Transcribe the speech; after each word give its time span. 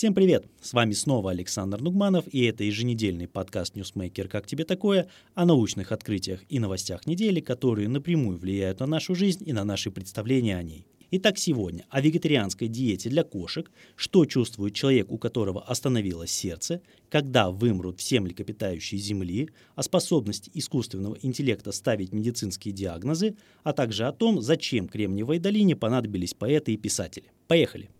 Всем 0.00 0.14
привет! 0.14 0.46
С 0.62 0.72
вами 0.72 0.92
снова 0.92 1.30
Александр 1.30 1.82
Нугманов, 1.82 2.24
и 2.26 2.44
это 2.44 2.64
еженедельный 2.64 3.28
подкаст 3.28 3.76
«Ньюсмейкер. 3.76 4.28
Как 4.28 4.46
тебе 4.46 4.64
такое?» 4.64 5.10
о 5.34 5.44
научных 5.44 5.92
открытиях 5.92 6.40
и 6.48 6.58
новостях 6.58 7.06
недели, 7.06 7.40
которые 7.40 7.86
напрямую 7.86 8.38
влияют 8.38 8.80
на 8.80 8.86
нашу 8.86 9.14
жизнь 9.14 9.46
и 9.46 9.52
на 9.52 9.62
наши 9.62 9.90
представления 9.90 10.56
о 10.56 10.62
ней. 10.62 10.86
Итак, 11.10 11.36
сегодня 11.36 11.84
о 11.90 12.00
вегетарианской 12.00 12.68
диете 12.68 13.10
для 13.10 13.24
кошек, 13.24 13.70
что 13.94 14.24
чувствует 14.24 14.72
человек, 14.72 15.12
у 15.12 15.18
которого 15.18 15.60
остановилось 15.60 16.30
сердце, 16.30 16.80
когда 17.10 17.50
вымрут 17.50 18.00
все 18.00 18.20
млекопитающие 18.20 18.98
Земли, 18.98 19.50
о 19.74 19.82
способности 19.82 20.50
искусственного 20.54 21.18
интеллекта 21.20 21.72
ставить 21.72 22.14
медицинские 22.14 22.72
диагнозы, 22.72 23.36
а 23.64 23.74
также 23.74 24.06
о 24.06 24.12
том, 24.12 24.40
зачем 24.40 24.88
Кремниевой 24.88 25.38
долине 25.40 25.76
понадобились 25.76 26.32
поэты 26.32 26.72
и 26.72 26.78
писатели. 26.78 27.26
Поехали! 27.48 27.90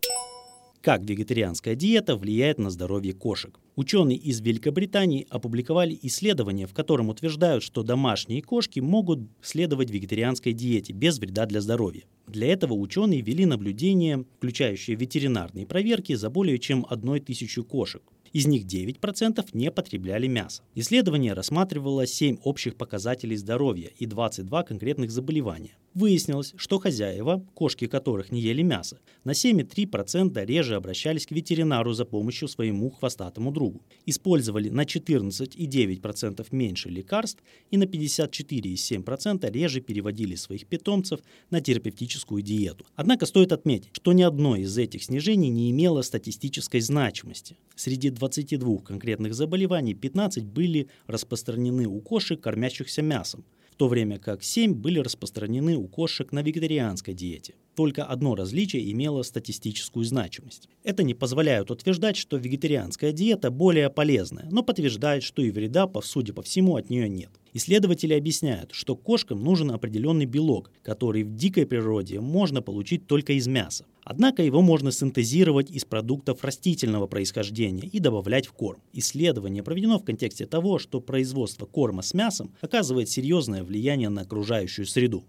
Как 0.83 1.03
вегетарианская 1.03 1.75
диета 1.75 2.17
влияет 2.17 2.59
на 2.59 2.71
здоровье 2.71 3.13
кошек. 3.13 3.61
Ученые 3.77 4.17
из 4.17 4.41
Великобритании 4.41 5.27
опубликовали 5.29 5.99
исследование, 6.01 6.67
в 6.67 6.73
котором 6.73 7.11
утверждают, 7.11 7.63
что 7.63 7.83
домашние 7.83 8.41
кошки 8.41 8.81
могут 8.81 9.21
следовать 9.43 9.91
вегетарианской 9.91 10.55
диете 10.55 10.95
без 10.95 11.19
вреда 11.19 11.45
для 11.45 11.61
здоровья. 11.61 12.05
Для 12.27 12.47
этого 12.47 12.73
ученые 12.73 13.21
вели 13.21 13.45
наблюдения, 13.45 14.25
включающие 14.39 14.97
ветеринарные 14.97 15.67
проверки 15.67 16.15
за 16.15 16.31
более 16.31 16.59
чем 16.59 16.87
одной 16.89 17.21
тысячу 17.21 17.63
кошек. 17.63 18.03
Из 18.33 18.47
них 18.47 18.65
9% 18.65 19.45
не 19.53 19.71
потребляли 19.71 20.29
мясо. 20.29 20.63
Исследование 20.75 21.35
рассматривало 21.35 22.07
7 22.07 22.39
общих 22.43 22.77
показателей 22.77 23.37
здоровья 23.37 23.91
и 23.99 24.07
22 24.07 24.63
конкретных 24.63 25.11
заболевания. 25.11 25.77
Выяснилось, 25.93 26.55
что 26.57 26.79
хозяева, 26.79 27.45
кошки 27.53 27.89
которых 27.89 28.31
не 28.31 28.41
ели 28.41 28.63
мясо, 28.63 29.01
на 29.25 29.33
7,3% 29.33 30.45
реже 30.47 30.77
обращались 30.77 31.27
к 31.27 31.33
ветеринару 31.33 31.93
за 31.95 32.05
помощью 32.05 32.47
своему 32.47 32.91
хвостатому 32.91 33.51
другу, 33.51 33.83
использовали 34.07 34.69
на 34.69 34.85
14,9% 34.85 36.47
меньше 36.53 36.91
лекарств 36.91 37.43
и 37.73 37.77
на 37.77 37.85
54,7% 37.85 39.51
реже 39.51 39.81
переводили 39.81 40.37
своих 40.37 40.67
питомцев 40.67 41.21
на 41.51 41.61
терапевтическую 41.61 42.41
диету. 42.41 42.87
Однако 42.95 43.27
стоит 43.27 43.51
отметить, 43.51 43.91
что 43.93 44.13
ни 44.13 44.23
одно 44.23 44.55
из 44.55 44.79
этих 44.79 45.03
снижений 45.03 45.51
не 45.51 45.73
имело 45.73 46.03
статистической 46.03 46.81
значимости. 46.83 47.57
Среди 47.75 48.11
22 48.11 48.79
конкретных 48.79 49.35
заболеваний 49.35 49.95
15 49.95 50.45
были 50.45 50.87
распространены 51.09 51.87
у 51.87 52.01
кошек, 52.01 52.41
кормящихся 52.41 53.03
мясом, 53.03 53.45
то 53.81 53.89
время 53.89 54.19
как 54.19 54.45
7 54.45 54.75
были 54.75 54.99
распространены 54.99 55.75
у 55.75 55.89
кошек 55.89 56.31
на 56.33 56.43
вегетарианской 56.43 57.15
диете. 57.15 57.55
Только 57.75 58.05
одно 58.05 58.35
различие 58.35 58.93
имело 58.93 59.23
статистическую 59.23 60.05
значимость. 60.05 60.69
Это 60.85 61.03
не 61.03 61.15
позволяет 61.15 61.71
утверждать, 61.71 62.19
что 62.19 62.37
вегетарианская 62.37 63.13
диета 63.13 63.51
более 63.51 63.89
полезная, 63.89 64.47
но 64.51 64.63
подтверждает, 64.63 65.23
что 65.23 65.41
и 65.41 65.51
вреда, 65.51 65.91
судя 66.03 66.35
по 66.35 66.43
всему, 66.43 66.77
от 66.77 66.91
нее 66.91 67.09
нет. 67.09 67.31
Исследователи 67.53 68.15
объясняют, 68.15 68.71
что 68.73 68.95
кошкам 68.95 69.43
нужен 69.43 69.71
определенный 69.73 70.25
белок, 70.25 70.71
который 70.83 71.25
в 71.25 71.35
дикой 71.35 71.67
природе 71.67 72.21
можно 72.21 72.63
получить 72.63 73.07
только 73.07 73.33
из 73.33 73.49
мяса. 73.49 73.87
Однако 74.05 74.43
его 74.43 74.63
можно 74.63 74.93
синтезировать 74.93 75.71
из 75.71 75.85
продуктов 75.85 76.45
растительного 76.45 77.07
происхождения 77.07 77.87
и 77.87 77.99
добавлять 77.99 78.47
в 78.47 78.53
корм. 78.53 78.81
Исследование 78.93 79.63
проведено 79.63 79.99
в 79.99 80.05
контексте 80.05 80.47
того, 80.47 80.79
что 80.79 81.01
производство 81.01 81.67
корма 81.67 82.03
с 82.03 82.15
мясом 82.15 82.55
оказывает 82.61 83.09
серьезное 83.09 83.65
влияние 83.65 84.09
на 84.09 84.23
окружающую 84.23 84.87
среду. 84.87 85.25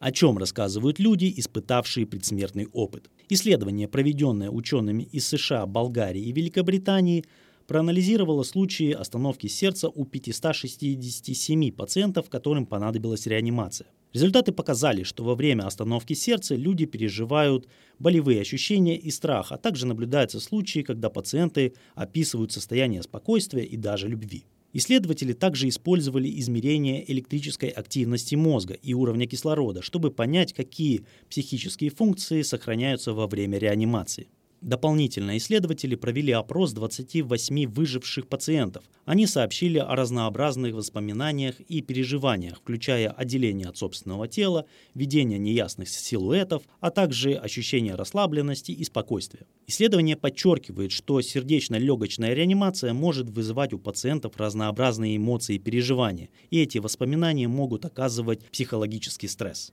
О 0.00 0.12
чем 0.12 0.36
рассказывают 0.36 0.98
люди, 0.98 1.32
испытавшие 1.36 2.06
предсмертный 2.06 2.68
опыт. 2.72 3.10
Исследование, 3.30 3.88
проведенное 3.88 4.50
учеными 4.50 5.04
из 5.04 5.26
США, 5.26 5.64
Болгарии 5.64 6.20
и 6.20 6.32
Великобритании, 6.32 7.24
проанализировала 7.66 8.42
случаи 8.42 8.92
остановки 8.92 9.46
сердца 9.46 9.88
у 9.88 10.04
567 10.04 11.72
пациентов, 11.72 12.28
которым 12.28 12.66
понадобилась 12.66 13.26
реанимация. 13.26 13.88
Результаты 14.12 14.52
показали, 14.52 15.02
что 15.02 15.24
во 15.24 15.34
время 15.34 15.66
остановки 15.66 16.12
сердца 16.12 16.54
люди 16.54 16.86
переживают 16.86 17.68
болевые 17.98 18.40
ощущения 18.40 18.96
и 18.96 19.10
страх, 19.10 19.50
а 19.50 19.56
также 19.58 19.86
наблюдаются 19.86 20.38
случаи, 20.38 20.80
когда 20.80 21.10
пациенты 21.10 21.74
описывают 21.96 22.52
состояние 22.52 23.02
спокойствия 23.02 23.64
и 23.64 23.76
даже 23.76 24.08
любви. 24.08 24.44
Исследователи 24.72 25.32
также 25.32 25.68
использовали 25.68 26.28
измерение 26.40 27.10
электрической 27.10 27.68
активности 27.68 28.34
мозга 28.34 28.74
и 28.74 28.92
уровня 28.92 29.26
кислорода, 29.26 29.82
чтобы 29.82 30.10
понять, 30.10 30.52
какие 30.52 31.04
психические 31.30 31.90
функции 31.90 32.42
сохраняются 32.42 33.12
во 33.12 33.28
время 33.28 33.58
реанимации. 33.58 34.28
Дополнительно 34.64 35.36
исследователи 35.36 35.94
провели 35.94 36.32
опрос 36.32 36.72
28 36.72 37.66
выживших 37.66 38.26
пациентов. 38.26 38.84
Они 39.04 39.26
сообщили 39.26 39.76
о 39.76 39.94
разнообразных 39.94 40.74
воспоминаниях 40.74 41.60
и 41.60 41.82
переживаниях, 41.82 42.56
включая 42.60 43.10
отделение 43.10 43.68
от 43.68 43.76
собственного 43.76 44.26
тела, 44.26 44.64
видение 44.94 45.38
неясных 45.38 45.90
силуэтов, 45.90 46.62
а 46.80 46.90
также 46.90 47.34
ощущение 47.34 47.94
расслабленности 47.94 48.72
и 48.72 48.82
спокойствия. 48.84 49.46
Исследование 49.66 50.16
подчеркивает, 50.16 50.92
что 50.92 51.20
сердечно-легочная 51.20 52.32
реанимация 52.32 52.94
может 52.94 53.28
вызывать 53.28 53.74
у 53.74 53.78
пациентов 53.78 54.38
разнообразные 54.38 55.18
эмоции 55.18 55.56
и 55.56 55.58
переживания, 55.58 56.30
и 56.48 56.62
эти 56.62 56.78
воспоминания 56.78 57.48
могут 57.48 57.84
оказывать 57.84 58.42
психологический 58.50 59.28
стресс. 59.28 59.70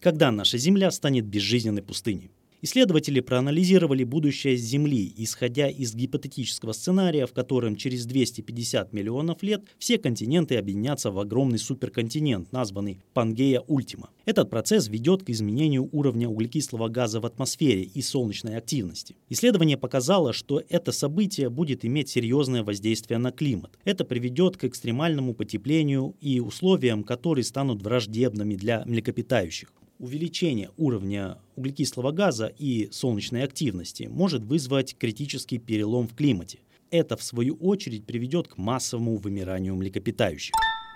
Когда 0.00 0.30
наша 0.30 0.56
Земля 0.56 0.90
станет 0.90 1.26
безжизненной 1.26 1.82
пустыней? 1.82 2.30
Исследователи 2.64 3.18
проанализировали 3.18 4.04
будущее 4.04 4.56
Земли, 4.56 5.12
исходя 5.16 5.68
из 5.68 5.96
гипотетического 5.96 6.70
сценария, 6.70 7.26
в 7.26 7.32
котором 7.32 7.74
через 7.74 8.06
250 8.06 8.92
миллионов 8.92 9.42
лет 9.42 9.64
все 9.78 9.98
континенты 9.98 10.56
объединятся 10.56 11.10
в 11.10 11.18
огромный 11.18 11.58
суперконтинент, 11.58 12.52
названный 12.52 13.00
Пангея 13.14 13.62
Ультима. 13.66 14.10
Этот 14.26 14.48
процесс 14.48 14.86
ведет 14.86 15.24
к 15.24 15.30
изменению 15.30 15.88
уровня 15.90 16.28
углекислого 16.28 16.86
газа 16.86 17.18
в 17.20 17.26
атмосфере 17.26 17.82
и 17.82 18.00
солнечной 18.00 18.56
активности. 18.56 19.16
Исследование 19.28 19.76
показало, 19.76 20.32
что 20.32 20.62
это 20.68 20.92
событие 20.92 21.50
будет 21.50 21.84
иметь 21.84 22.10
серьезное 22.10 22.62
воздействие 22.62 23.18
на 23.18 23.32
климат. 23.32 23.76
Это 23.82 24.04
приведет 24.04 24.56
к 24.56 24.62
экстремальному 24.62 25.34
потеплению 25.34 26.14
и 26.20 26.38
условиям, 26.38 27.02
которые 27.02 27.42
станут 27.42 27.82
враждебными 27.82 28.54
для 28.54 28.84
млекопитающих 28.86 29.72
увеличение 30.02 30.70
уровня 30.76 31.38
углекислого 31.54 32.10
газа 32.10 32.52
и 32.58 32.88
солнечной 32.90 33.44
активности 33.44 34.08
может 34.10 34.42
вызвать 34.42 34.96
критический 34.98 35.58
перелом 35.58 36.08
в 36.08 36.14
климате. 36.16 36.58
Это, 36.90 37.16
в 37.16 37.22
свою 37.22 37.54
очередь, 37.54 38.04
приведет 38.04 38.48
к 38.48 38.58
массовому 38.58 39.16
вымиранию 39.16 39.76
млекопитающих. 39.76 40.54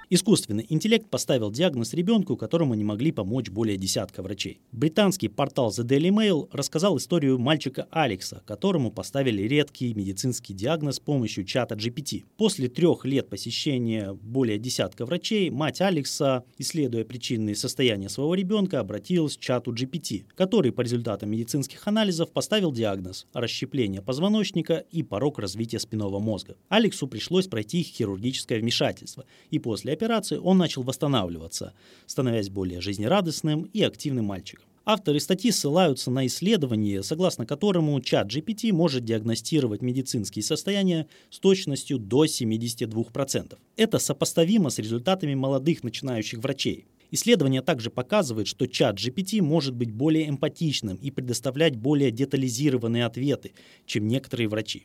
Искусственный 0.08 0.64
интеллект 0.68 1.10
поставил 1.10 1.50
диагноз 1.50 1.92
ребенку, 1.92 2.36
которому 2.36 2.74
не 2.74 2.84
могли 2.84 3.10
помочь 3.10 3.50
более 3.50 3.76
десятка 3.76 4.22
врачей. 4.22 4.60
Британский 4.70 5.26
портал 5.26 5.70
The 5.70 5.84
Daily 5.84 6.10
Mail 6.10 6.48
рассказал 6.52 6.96
историю 6.96 7.40
мальчика 7.40 7.88
Алекса, 7.90 8.40
которому 8.46 8.92
поставили 8.92 9.42
редкий 9.42 9.92
медицинский 9.94 10.54
диагноз 10.54 10.96
с 10.96 11.00
помощью 11.00 11.44
чата 11.44 11.74
GPT. 11.74 12.22
После 12.36 12.68
трех 12.68 13.04
лет 13.04 13.28
посещения 13.28 14.12
более 14.12 14.60
десятка 14.60 15.06
врачей, 15.06 15.50
мать 15.50 15.80
Алекса, 15.80 16.44
исследуя 16.56 17.04
причинные 17.04 17.56
состояния 17.56 18.08
своего 18.08 18.36
ребенка, 18.36 18.78
обратилась 18.78 19.36
к 19.36 19.40
чату 19.40 19.72
GPT, 19.72 20.24
который 20.36 20.70
по 20.70 20.82
результатам 20.82 21.30
медицинских 21.30 21.84
анализов 21.88 22.30
поставил 22.30 22.70
диагноз– 22.70 23.26
расщепление 23.32 24.02
позвоночника 24.02 24.84
и 24.92 25.02
порог 25.02 25.40
развития 25.40 25.80
спинного 25.80 26.20
мозга. 26.20 26.56
Алексу 26.68 27.08
пришлось 27.08 27.48
пройти 27.48 27.82
хирургическое 27.82 28.60
вмешательство, 28.60 29.24
и 29.50 29.58
после 29.58 29.95
операции 29.96 30.36
он 30.36 30.58
начал 30.58 30.82
восстанавливаться, 30.82 31.72
становясь 32.06 32.50
более 32.50 32.80
жизнерадостным 32.80 33.68
и 33.72 33.82
активным 33.82 34.26
мальчиком. 34.26 34.66
Авторы 34.88 35.18
статьи 35.18 35.50
ссылаются 35.50 36.12
на 36.12 36.26
исследование, 36.26 37.02
согласно 37.02 37.44
которому 37.44 38.00
чат 38.00 38.32
GPT 38.32 38.72
может 38.72 39.04
диагностировать 39.04 39.82
медицинские 39.82 40.44
состояния 40.44 41.08
с 41.28 41.40
точностью 41.40 41.98
до 41.98 42.24
72%. 42.24 43.58
Это 43.76 43.98
сопоставимо 43.98 44.70
с 44.70 44.78
результатами 44.78 45.34
молодых 45.34 45.82
начинающих 45.82 46.38
врачей. 46.38 46.86
Исследование 47.10 47.62
также 47.62 47.90
показывает, 47.90 48.46
что 48.46 48.68
чат 48.68 48.98
GPT 48.98 49.42
может 49.42 49.74
быть 49.74 49.90
более 49.90 50.28
эмпатичным 50.28 50.96
и 50.96 51.10
предоставлять 51.10 51.74
более 51.74 52.12
детализированные 52.12 53.06
ответы, 53.06 53.54
чем 53.86 54.06
некоторые 54.06 54.48
врачи. 54.48 54.84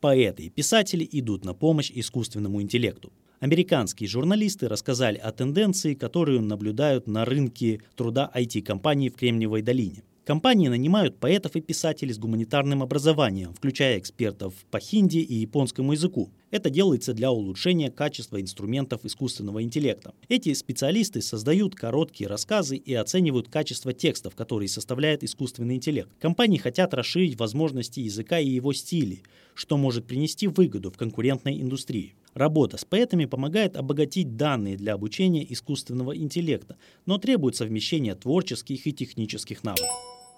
Поэты 0.00 0.44
и 0.44 0.50
писатели 0.50 1.08
идут 1.12 1.44
на 1.44 1.54
помощь 1.54 1.92
искусственному 1.92 2.60
интеллекту. 2.60 3.12
Американские 3.40 4.08
журналисты 4.08 4.66
рассказали 4.66 5.16
о 5.16 5.30
тенденции, 5.30 5.94
которую 5.94 6.42
наблюдают 6.42 7.06
на 7.06 7.24
рынке 7.24 7.80
труда 7.94 8.28
IT-компаний 8.34 9.10
в 9.10 9.14
Кремниевой 9.14 9.62
долине. 9.62 10.02
Компании 10.24 10.68
нанимают 10.68 11.18
поэтов 11.18 11.54
и 11.54 11.60
писателей 11.60 12.12
с 12.12 12.18
гуманитарным 12.18 12.82
образованием, 12.82 13.54
включая 13.54 13.98
экспертов 13.98 14.52
по 14.70 14.80
хинди 14.80 15.18
и 15.18 15.36
японскому 15.36 15.92
языку. 15.92 16.30
Это 16.50 16.68
делается 16.68 17.14
для 17.14 17.30
улучшения 17.30 17.90
качества 17.90 18.38
инструментов 18.38 19.04
искусственного 19.04 19.62
интеллекта. 19.62 20.12
Эти 20.28 20.52
специалисты 20.52 21.22
создают 21.22 21.76
короткие 21.76 22.28
рассказы 22.28 22.76
и 22.76 22.92
оценивают 22.92 23.48
качество 23.48 23.92
текстов, 23.92 24.34
которые 24.34 24.68
составляет 24.68 25.22
искусственный 25.24 25.76
интеллект. 25.76 26.10
Компании 26.20 26.58
хотят 26.58 26.92
расширить 26.92 27.38
возможности 27.38 28.00
языка 28.00 28.38
и 28.38 28.50
его 28.50 28.72
стили, 28.72 29.22
что 29.54 29.78
может 29.78 30.06
принести 30.06 30.48
выгоду 30.48 30.90
в 30.90 30.98
конкурентной 30.98 31.60
индустрии. 31.60 32.14
Работа 32.38 32.76
с 32.76 32.84
поэтами 32.84 33.24
помогает 33.24 33.76
обогатить 33.76 34.36
данные 34.36 34.76
для 34.76 34.94
обучения 34.94 35.44
искусственного 35.52 36.16
интеллекта, 36.16 36.76
но 37.04 37.18
требует 37.18 37.56
совмещения 37.56 38.14
творческих 38.14 38.86
и 38.86 38.92
технических 38.92 39.64
навыков. 39.64 39.88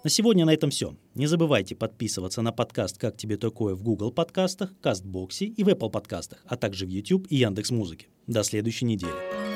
На 0.03 0.09
сегодня 0.09 0.47
на 0.47 0.55
этом 0.55 0.71
все. 0.71 0.97
Не 1.15 1.27
забывайте 1.27 1.77
подписываться 1.77 2.41
на 2.41 2.53
подкаст 2.53 2.97
«Как 2.97 3.19
тебе 3.19 3.37
такое» 3.37 3.75
в 3.75 3.83
Google 3.83 4.13
подкастах, 4.13 4.73
Кастбоксе 4.81 5.45
и 5.45 5.63
в 5.63 5.69
Apple 5.69 5.91
подкастах, 5.91 6.43
а 6.47 6.57
также 6.57 6.87
в 6.87 6.89
YouTube 6.89 7.27
и 7.29 7.37
Яндекс 7.37 7.71
Музыке. 7.71 8.07
До 8.27 8.45
следующей 8.45 8.87
недели. 8.87 9.50